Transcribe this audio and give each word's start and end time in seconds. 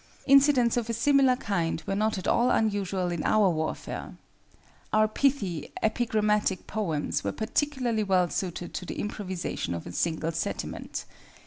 Incidents 0.25 0.77
of 0.77 0.89
a 0.89 0.93
similar 0.93 1.35
kind 1.35 1.83
were 1.85 1.93
not 1.95 2.17
at 2.17 2.27
all 2.27 2.49
unusual 2.49 3.11
in 3.11 3.21
our 3.23 3.51
warfare. 3.51 4.17
Our 4.91 5.07
pithy, 5.07 5.71
epigrammatic 5.83 6.65
poems 6.65 7.23
were 7.23 7.31
particularly 7.31 8.01
well 8.03 8.27
suited 8.31 8.73
to 8.73 8.85
the 8.87 8.97
improvisation 8.97 9.75
of 9.75 9.85
a 9.85 9.91
single 9.91 10.31
sentiment. 10.31 11.05